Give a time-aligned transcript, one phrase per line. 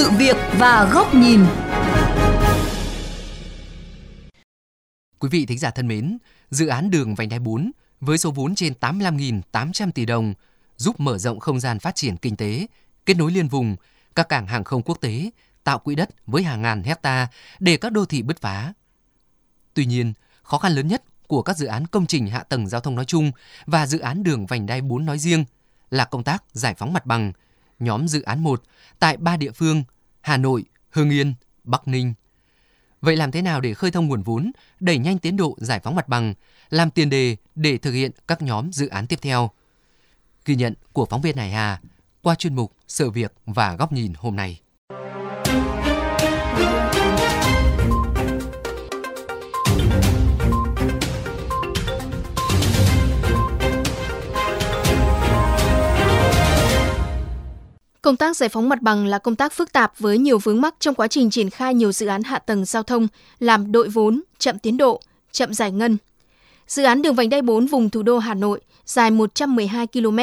[0.00, 1.40] sự việc và góc nhìn.
[5.18, 6.18] Quý vị thính giả thân mến,
[6.50, 7.70] dự án đường vành đai 4
[8.00, 10.34] với số vốn trên 85.800 tỷ đồng
[10.76, 12.66] giúp mở rộng không gian phát triển kinh tế,
[13.06, 13.76] kết nối liên vùng,
[14.14, 15.30] các cảng hàng không quốc tế,
[15.64, 18.72] tạo quỹ đất với hàng ngàn hecta để các đô thị bứt phá.
[19.74, 20.12] Tuy nhiên,
[20.42, 23.04] khó khăn lớn nhất của các dự án công trình hạ tầng giao thông nói
[23.04, 23.32] chung
[23.66, 25.44] và dự án đường vành đai 4 nói riêng
[25.90, 27.32] là công tác giải phóng mặt bằng,
[27.80, 28.62] nhóm dự án 1
[28.98, 29.84] tại ba địa phương
[30.20, 31.34] Hà Nội, Hưng Yên,
[31.64, 32.14] Bắc Ninh.
[33.00, 35.94] Vậy làm thế nào để khơi thông nguồn vốn, đẩy nhanh tiến độ giải phóng
[35.94, 36.34] mặt bằng,
[36.70, 39.50] làm tiền đề để thực hiện các nhóm dự án tiếp theo?
[40.44, 41.80] Ghi nhận của phóng viên Hải Hà
[42.22, 44.60] qua chuyên mục Sự việc và góc nhìn hôm nay.
[58.10, 60.74] Công tác giải phóng mặt bằng là công tác phức tạp với nhiều vướng mắc
[60.80, 63.08] trong quá trình triển khai nhiều dự án hạ tầng giao thông,
[63.38, 65.00] làm đội vốn, chậm tiến độ,
[65.32, 65.96] chậm giải ngân.
[66.68, 70.18] Dự án đường vành đai 4 vùng thủ đô Hà Nội dài 112 km,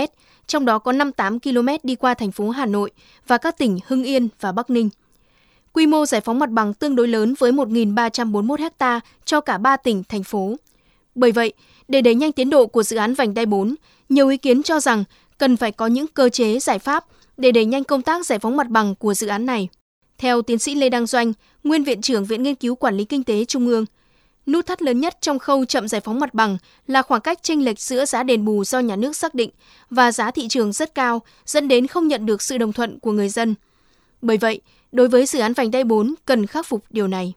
[0.48, 2.92] trong đó có 58 km đi qua thành phố Hà Nội
[3.28, 4.90] và các tỉnh Hưng Yên và Bắc Ninh.
[5.74, 9.78] Quy mô giải phóng mặt bằng tương đối lớn với 1.341 ha cho cả 3
[9.78, 10.56] tỉnh, thành phố.
[11.16, 11.54] Bởi vậy,
[11.88, 13.76] để đẩy nhanh tiến độ của dự án vành đai 4,
[14.10, 15.04] nhiều ý kiến cho rằng
[15.38, 17.06] cần phải có những cơ chế giải pháp
[17.38, 19.70] để đẩy nhanh công tác giải phóng mặt bằng của dự án này.
[20.18, 23.24] Theo tiến sĩ Lê Đăng Doanh, nguyên viện trưởng Viện Nghiên cứu Quản lý Kinh
[23.24, 23.86] tế Trung ương,
[24.48, 26.58] nút thắt lớn nhất trong khâu chậm giải phóng mặt bằng
[26.88, 29.50] là khoảng cách chênh lệch giữa giá đền bù do nhà nước xác định
[29.90, 33.12] và giá thị trường rất cao, dẫn đến không nhận được sự đồng thuận của
[33.12, 33.56] người dân.
[34.22, 37.34] Bởi vậy, đối với dự án vành đai 4 cần khắc phục điều này.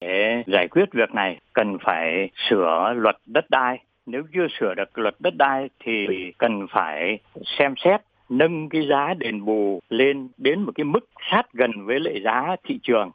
[0.00, 3.78] Để giải quyết việc này cần phải sửa luật đất đai.
[4.06, 5.92] Nếu chưa sửa được luật đất đai thì
[6.38, 7.18] cần phải
[7.58, 12.00] xem xét nâng cái giá đền bù lên đến một cái mức sát gần với
[12.00, 13.10] lại giá thị trường.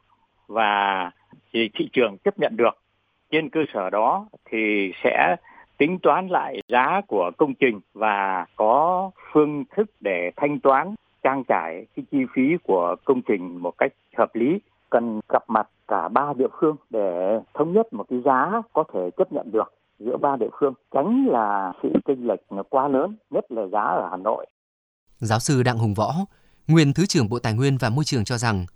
[0.48, 1.10] Và
[1.52, 2.78] thì thị trường chấp nhận được.
[3.30, 5.36] Trên cơ sở đó thì sẽ
[5.78, 11.44] tính toán lại giá của công trình và có phương thức để thanh toán, trang
[11.48, 14.58] trải cái chi phí của công trình một cách hợp lý.
[14.90, 19.10] Cần gặp mặt cả ba địa phương để thống nhất một cái giá có thể
[19.16, 20.74] chấp nhận được giữa ba địa phương.
[20.90, 22.40] Tránh là sự chênh lệch
[22.70, 24.46] quá lớn, nhất là giá ở Hà Nội.
[25.20, 26.16] Giáo sư Đặng Hùng Võ,
[26.66, 28.66] nguyên Thứ trưởng Bộ Tài nguyên và Môi trường cho rằng,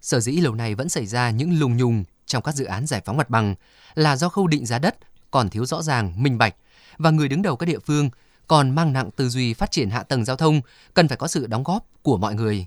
[0.00, 3.02] sở dĩ lâu nay vẫn xảy ra những lùng nhùng trong các dự án giải
[3.04, 3.54] phóng mặt bằng
[3.94, 4.96] là do khâu định giá đất
[5.30, 6.54] còn thiếu rõ ràng, minh bạch
[6.98, 8.10] và người đứng đầu các địa phương
[8.46, 10.60] còn mang nặng tư duy phát triển hạ tầng giao thông
[10.94, 12.66] cần phải có sự đóng góp của mọi người.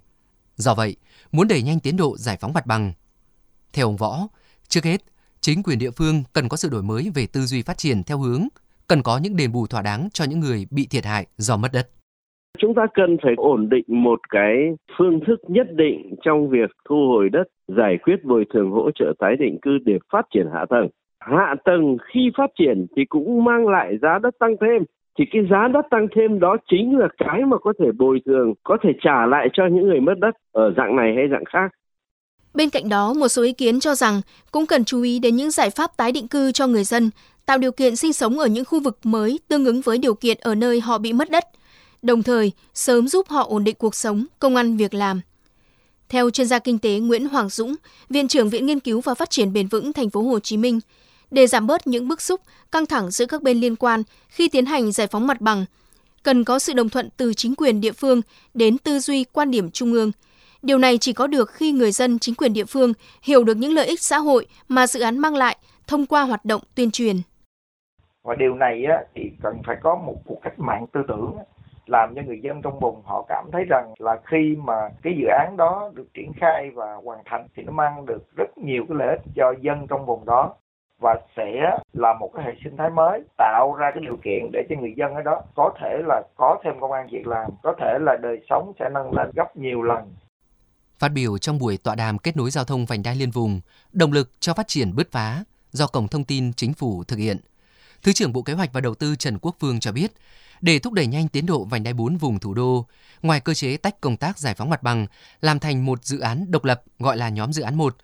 [0.58, 0.96] Do vậy,
[1.32, 2.94] muốn đẩy nhanh tiến độ giải phóng mặt bằng.
[3.74, 4.28] Theo ông Võ,
[4.68, 5.04] trước hết,
[5.42, 8.20] chính quyền địa phương cần có sự đổi mới về tư duy phát triển theo
[8.20, 8.48] hướng
[8.88, 11.72] cần có những đền bù thỏa đáng cho những người bị thiệt hại do mất
[11.72, 11.90] đất.
[12.58, 14.56] Chúng ta cần phải ổn định một cái
[14.98, 19.14] phương thức nhất định trong việc thu hồi đất, giải quyết bồi thường hỗ trợ
[19.20, 20.88] tái định cư để phát triển hạ tầng.
[21.20, 24.84] Hạ tầng khi phát triển thì cũng mang lại giá đất tăng thêm.
[25.20, 28.54] Thì cái giá đất tăng thêm đó chính là cái mà có thể bồi thường,
[28.64, 31.72] có thể trả lại cho những người mất đất ở dạng này hay dạng khác.
[32.54, 34.22] Bên cạnh đó, một số ý kiến cho rằng
[34.52, 37.10] cũng cần chú ý đến những giải pháp tái định cư cho người dân,
[37.46, 40.38] tạo điều kiện sinh sống ở những khu vực mới tương ứng với điều kiện
[40.42, 41.44] ở nơi họ bị mất đất–
[42.02, 45.22] đồng thời sớm giúp họ ổn định cuộc sống, công ăn việc làm.
[46.10, 47.76] Theo chuyên gia kinh tế Nguyễn Hoàng Dũng,
[48.10, 50.80] Viện trưởng Viện Nghiên cứu và Phát triển bền vững Thành phố Hồ Chí Minh,
[51.32, 54.66] để giảm bớt những bức xúc, căng thẳng giữa các bên liên quan khi tiến
[54.66, 55.66] hành giải phóng mặt bằng,
[56.24, 58.22] cần có sự đồng thuận từ chính quyền địa phương
[58.54, 60.12] đến tư duy quan điểm trung ương.
[60.62, 63.74] Điều này chỉ có được khi người dân chính quyền địa phương hiểu được những
[63.74, 67.18] lợi ích xã hội mà dự án mang lại thông qua hoạt động tuyên truyền.
[68.24, 68.84] Và điều này
[69.16, 71.36] thì cần phải có một cuộc cách mạng tư tưởng
[71.90, 75.28] làm cho người dân trong vùng họ cảm thấy rằng là khi mà cái dự
[75.28, 78.98] án đó được triển khai và hoàn thành thì nó mang được rất nhiều cái
[79.00, 80.56] lợi ích cho dân trong vùng đó
[81.02, 84.64] và sẽ là một cái hệ sinh thái mới tạo ra cái điều kiện để
[84.70, 87.76] cho người dân ở đó có thể là có thêm công an việc làm có
[87.80, 90.14] thể là đời sống sẽ nâng lên gấp nhiều lần
[91.00, 93.62] Phát biểu trong buổi tọa đàm kết nối giao thông vành đai liên vùng,
[93.94, 97.38] động lực cho phát triển bứt phá do Cổng Thông tin Chính phủ thực hiện.
[98.04, 100.12] Thứ trưởng Bộ Kế hoạch và Đầu tư Trần Quốc Phương cho biết,
[100.62, 102.86] để thúc đẩy nhanh tiến độ vành đai 4 vùng thủ đô,
[103.22, 105.08] ngoài cơ chế tách công tác giải phóng mặt bằng
[105.42, 107.96] làm thành một dự án độc lập gọi là nhóm dự án 1,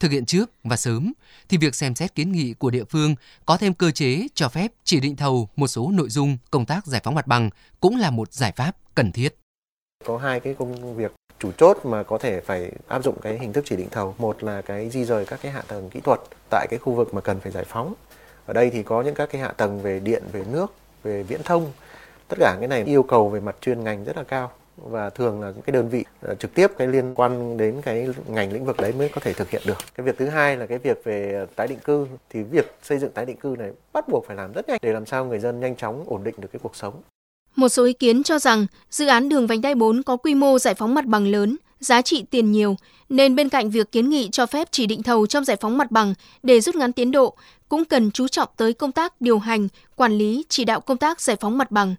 [0.00, 1.12] thực hiện trước và sớm
[1.48, 3.14] thì việc xem xét kiến nghị của địa phương
[3.46, 6.86] có thêm cơ chế cho phép chỉ định thầu một số nội dung công tác
[6.86, 7.50] giải phóng mặt bằng
[7.80, 9.36] cũng là một giải pháp cần thiết.
[10.06, 13.52] Có hai cái công việc chủ chốt mà có thể phải áp dụng cái hình
[13.52, 14.14] thức chỉ định thầu.
[14.18, 16.20] Một là cái di rời các cái hạ tầng kỹ thuật
[16.50, 17.94] tại cái khu vực mà cần phải giải phóng.
[18.46, 21.42] Ở đây thì có những các cái hạ tầng về điện, về nước, về viễn
[21.42, 21.72] thông
[22.32, 25.40] tất cả cái này yêu cầu về mặt chuyên ngành rất là cao và thường
[25.40, 28.64] là những cái đơn vị ờ, trực tiếp cái liên quan đến cái ngành lĩnh
[28.64, 29.78] vực đấy mới có thể thực hiện được.
[29.94, 33.10] Cái việc thứ hai là cái việc về tái định cư thì việc xây dựng
[33.10, 35.60] tái định cư này bắt buộc phải làm rất nhanh để làm sao người dân
[35.60, 36.94] nhanh chóng ổn định được cái cuộc sống.
[37.56, 40.58] Một số ý kiến cho rằng dự án đường vành đai 4 có quy mô
[40.58, 42.76] giải phóng mặt bằng lớn, giá trị tiền nhiều,
[43.08, 45.90] nên bên cạnh việc kiến nghị cho phép chỉ định thầu trong giải phóng mặt
[45.90, 47.34] bằng để rút ngắn tiến độ,
[47.68, 51.20] cũng cần chú trọng tới công tác điều hành, quản lý, chỉ đạo công tác
[51.20, 51.94] giải phóng mặt bằng.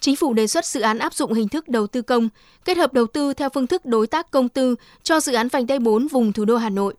[0.00, 2.28] Chính phủ đề xuất dự án áp dụng hình thức đầu tư công,
[2.64, 5.66] kết hợp đầu tư theo phương thức đối tác công tư cho dự án vành
[5.66, 6.94] đai 4 vùng thủ đô Hà Nội.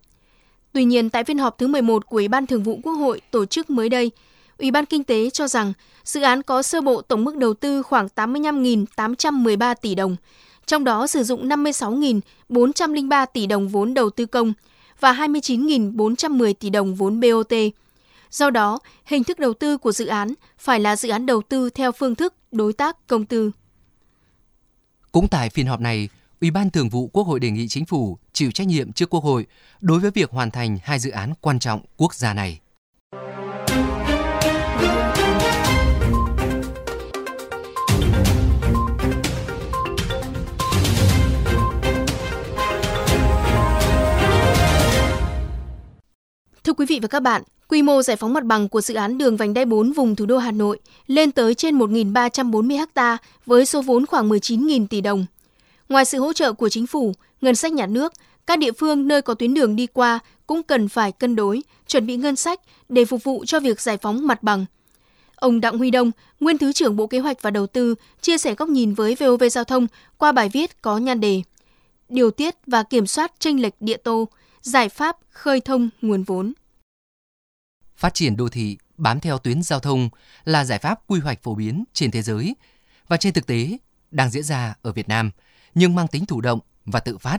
[0.72, 3.46] Tuy nhiên, tại phiên họp thứ 11 của Ủy ban Thường vụ Quốc hội tổ
[3.46, 4.10] chức mới đây,
[4.58, 5.72] Ủy ban Kinh tế cho rằng
[6.04, 10.16] dự án có sơ bộ tổng mức đầu tư khoảng 85.813 tỷ đồng,
[10.66, 14.52] trong đó sử dụng 56.403 tỷ đồng vốn đầu tư công
[15.00, 17.52] và 29.410 tỷ đồng vốn BOT.
[18.30, 21.70] Do đó, hình thức đầu tư của dự án phải là dự án đầu tư
[21.70, 23.50] theo phương thức đối tác công tư.
[25.12, 26.08] Cũng tại phiên họp này,
[26.40, 29.24] Ủy ban Thường vụ Quốc hội đề nghị chính phủ chịu trách nhiệm trước Quốc
[29.24, 29.46] hội
[29.80, 32.60] đối với việc hoàn thành hai dự án quan trọng quốc gia này.
[46.64, 49.18] Thưa quý vị và các bạn, quy mô giải phóng mặt bằng của dự án
[49.18, 53.66] đường vành đai 4 vùng thủ đô Hà Nội lên tới trên 1.340 ha với
[53.66, 55.26] số vốn khoảng 19.000 tỷ đồng.
[55.88, 58.12] Ngoài sự hỗ trợ của chính phủ, ngân sách nhà nước,
[58.46, 62.06] các địa phương nơi có tuyến đường đi qua cũng cần phải cân đối, chuẩn
[62.06, 64.66] bị ngân sách để phục vụ cho việc giải phóng mặt bằng.
[65.34, 68.54] Ông Đặng Huy Đông, nguyên Thứ trưởng Bộ Kế hoạch và Đầu tư, chia sẻ
[68.54, 69.86] góc nhìn với VOV Giao thông
[70.18, 71.42] qua bài viết có nhan đề
[72.08, 74.28] Điều tiết và kiểm soát tranh lệch địa tô,
[74.62, 76.52] giải pháp khơi thông nguồn vốn.
[78.00, 80.08] Phát triển đô thị bám theo tuyến giao thông
[80.44, 82.56] là giải pháp quy hoạch phổ biến trên thế giới
[83.08, 83.78] và trên thực tế
[84.10, 85.30] đang diễn ra ở Việt Nam,
[85.74, 87.38] nhưng mang tính thủ động và tự phát,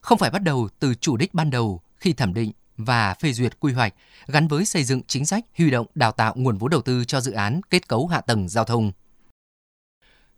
[0.00, 3.60] không phải bắt đầu từ chủ đích ban đầu khi thẩm định và phê duyệt
[3.60, 3.94] quy hoạch
[4.26, 7.20] gắn với xây dựng chính sách huy động đào tạo nguồn vốn đầu tư cho
[7.20, 8.92] dự án kết cấu hạ tầng giao thông.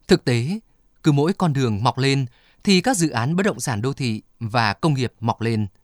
[0.06, 0.60] Thực tế,
[1.02, 2.26] cứ mỗi con đường mọc lên
[2.64, 5.66] thì các dự án bất động sản đô thị và công nghiệp mọc lên–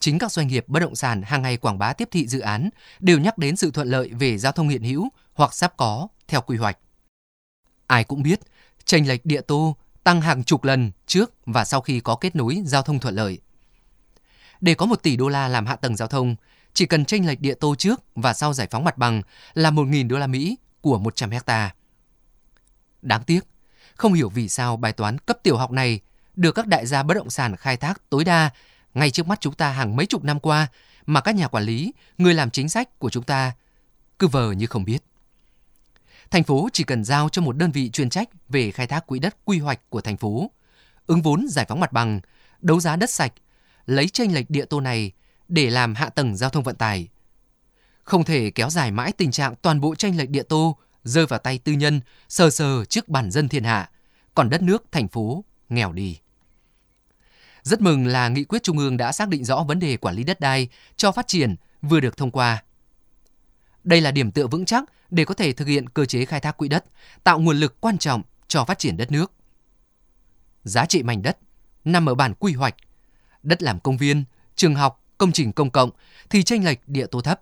[0.00, 2.70] chính các doanh nghiệp bất động sản hàng ngày quảng bá tiếp thị dự án
[3.00, 6.40] đều nhắc đến sự thuận lợi về giao thông hiện hữu hoặc sắp có theo
[6.40, 6.78] quy hoạch.
[7.86, 8.40] Ai cũng biết,
[8.84, 12.62] chênh lệch địa tô tăng hàng chục lần trước và sau khi có kết nối
[12.64, 13.38] giao thông thuận lợi.
[14.60, 16.36] Để có 1 tỷ đô la làm hạ tầng giao thông,
[16.74, 19.22] chỉ cần chênh lệch địa tô trước và sau giải phóng mặt bằng
[19.54, 21.74] là 1.000 đô la Mỹ của 100 hecta.
[23.02, 23.40] Đáng tiếc,
[23.94, 26.00] không hiểu vì sao bài toán cấp tiểu học này
[26.36, 28.50] được các đại gia bất động sản khai thác tối đa
[28.94, 30.68] ngay trước mắt chúng ta hàng mấy chục năm qua
[31.06, 33.52] mà các nhà quản lý, người làm chính sách của chúng ta
[34.18, 35.02] cứ vờ như không biết.
[36.30, 39.18] Thành phố chỉ cần giao cho một đơn vị chuyên trách về khai thác quỹ
[39.18, 40.50] đất quy hoạch của thành phố,
[41.06, 42.20] ứng vốn giải phóng mặt bằng,
[42.60, 43.32] đấu giá đất sạch,
[43.86, 45.12] lấy tranh lệch địa tô này
[45.48, 47.08] để làm hạ tầng giao thông vận tải.
[48.02, 51.38] Không thể kéo dài mãi tình trạng toàn bộ tranh lệch địa tô rơi vào
[51.38, 53.90] tay tư nhân sờ sờ trước bản dân thiên hạ,
[54.34, 56.18] còn đất nước thành phố nghèo đi.
[57.62, 60.24] Rất mừng là nghị quyết Trung ương đã xác định rõ vấn đề quản lý
[60.24, 62.62] đất đai cho phát triển vừa được thông qua.
[63.84, 66.56] Đây là điểm tựa vững chắc để có thể thực hiện cơ chế khai thác
[66.56, 66.84] quỹ đất,
[67.24, 69.32] tạo nguồn lực quan trọng cho phát triển đất nước.
[70.64, 71.38] Giá trị mảnh đất
[71.84, 72.74] nằm ở bản quy hoạch.
[73.42, 74.24] Đất làm công viên,
[74.56, 75.90] trường học, công trình công cộng
[76.30, 77.40] thì tranh lệch địa tô thấp.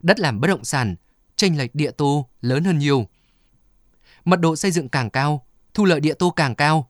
[0.00, 0.96] Đất làm bất động sản,
[1.36, 3.08] tranh lệch địa tô lớn hơn nhiều.
[4.24, 6.88] Mật độ xây dựng càng cao, thu lợi địa tô càng cao.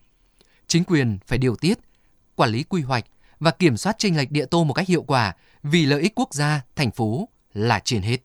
[0.67, 1.79] Chính quyền phải điều tiết,
[2.37, 3.05] quản lý quy hoạch
[3.41, 6.35] và kiểm soát chênh lệch địa tô một cách hiệu quả vì lợi ích quốc
[6.35, 8.19] gia, thành phố là trên hết.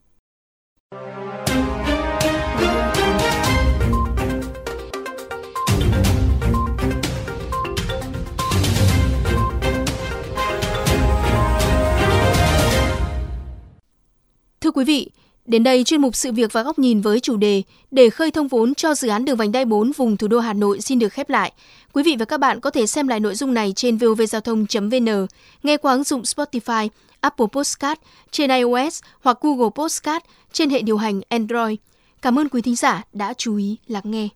[14.61, 15.11] Thưa quý vị,
[15.47, 18.47] Đến đây, chuyên mục Sự việc và góc nhìn với chủ đề Để khơi thông
[18.47, 21.13] vốn cho dự án đường vành đai 4 vùng thủ đô Hà Nội xin được
[21.13, 21.51] khép lại.
[21.93, 25.27] Quý vị và các bạn có thể xem lại nội dung này trên vovgiao thông.vn,
[25.63, 26.89] nghe qua ứng dụng Spotify,
[27.21, 27.99] Apple Podcast
[28.31, 31.75] trên iOS hoặc Google Podcast trên hệ điều hành Android.
[32.21, 34.27] Cảm ơn quý thính giả đã chú ý lắng nghe.